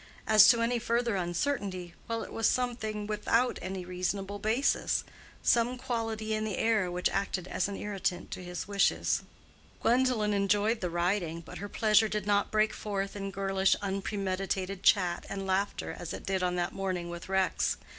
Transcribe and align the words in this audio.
As 0.25 0.47
to 0.47 0.63
any 0.63 0.79
further 0.79 1.15
uncertainty—well, 1.15 2.23
it 2.23 2.33
was 2.33 2.47
something 2.49 3.05
without 3.05 3.59
any 3.61 3.85
reasonable 3.85 4.39
basis, 4.39 5.03
some 5.43 5.77
quality 5.77 6.33
in 6.33 6.43
the 6.43 6.57
air 6.57 6.89
which 6.89 7.07
acted 7.09 7.47
as 7.47 7.67
an 7.67 7.75
irritant 7.75 8.31
to 8.31 8.43
his 8.43 8.67
wishes. 8.67 9.21
Gwendolen 9.79 10.33
enjoyed 10.33 10.81
the 10.81 10.89
riding, 10.89 11.39
but 11.41 11.59
her 11.59 11.69
pleasure 11.69 12.07
did 12.07 12.25
not 12.25 12.49
break 12.49 12.73
forth 12.73 13.15
in 13.15 13.29
girlish 13.29 13.75
unpremeditated 13.79 14.81
chat 14.81 15.27
and 15.29 15.45
laughter 15.45 15.95
as 15.95 16.13
it 16.13 16.25
did 16.25 16.41
on 16.41 16.55
that 16.55 16.73
morning 16.73 17.11
with 17.11 17.29
Rex. 17.29 17.77